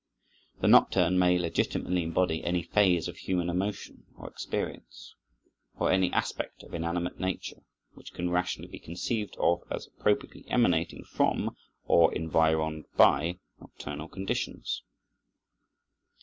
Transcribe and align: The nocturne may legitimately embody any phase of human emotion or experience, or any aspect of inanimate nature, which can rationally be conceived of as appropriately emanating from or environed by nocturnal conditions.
The 0.61 0.67
nocturne 0.67 1.19
may 1.19 1.37
legitimately 1.37 2.01
embody 2.01 2.43
any 2.43 2.63
phase 2.63 3.07
of 3.07 3.17
human 3.17 3.51
emotion 3.51 4.05
or 4.17 4.27
experience, 4.27 5.13
or 5.77 5.91
any 5.91 6.11
aspect 6.11 6.63
of 6.63 6.73
inanimate 6.73 7.19
nature, 7.19 7.61
which 7.93 8.11
can 8.11 8.31
rationally 8.31 8.67
be 8.71 8.79
conceived 8.79 9.35
of 9.37 9.61
as 9.69 9.85
appropriately 9.85 10.43
emanating 10.47 11.03
from 11.03 11.55
or 11.85 12.11
environed 12.15 12.85
by 12.97 13.37
nocturnal 13.59 14.07
conditions. 14.07 14.81